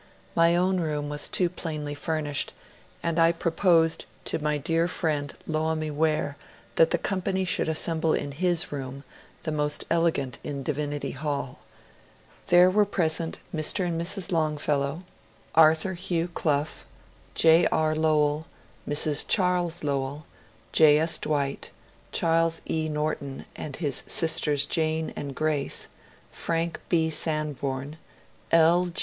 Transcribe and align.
My 0.35 0.55
own 0.55 0.79
room 0.79 1.09
was 1.09 1.29
too 1.29 1.47
plainly 1.47 1.93
furnished; 1.93 2.55
and 3.03 3.19
I 3.19 3.31
proposed 3.31 4.05
to 4.25 4.39
my 4.41 4.57
dear 4.57 4.87
friend 4.87 5.31
Loammi 5.47 5.91
Ware 5.91 6.37
that 6.73 6.89
the 6.89 6.97
company 6.97 7.45
should 7.45 7.69
assemble 7.69 8.11
in 8.11 8.31
his 8.31 8.71
room, 8.71 9.03
the 9.43 9.51
most 9.51 9.85
elegant 9.91 10.39
in 10.43 10.63
Divinity 10.63 11.11
Hall. 11.11 11.59
There 12.47 12.71
were 12.71 12.83
present 12.83 13.37
Mr. 13.55 13.85
and 13.85 14.01
Mrs. 14.01 14.31
Longfellow, 14.31 15.03
168 15.53 15.53
MONCURE 15.53 15.53
DANIEL 15.53 15.53
CONWAY 15.53 15.69
Arthur 15.69 15.93
Hugh 15.93 16.27
Clough, 16.73 16.87
J. 17.35 17.67
R. 17.71 17.95
Lowell, 17.95 18.47
Mrs. 18.89 19.23
Charles 19.27 19.83
Lowell, 19.83 20.25
J. 20.71 20.97
S. 20.97 21.19
Dwight, 21.19 21.69
Charles 22.11 22.61
E. 22.67 22.89
Norton 22.89 23.45
and 23.55 23.75
his 23.75 24.03
sisters 24.07 24.65
Jane 24.65 25.13
and 25.15 25.35
Gb*ace, 25.35 25.89
Frank 26.31 26.79
B. 26.89 27.11
Sanborn, 27.11 27.97
L. 28.51 28.91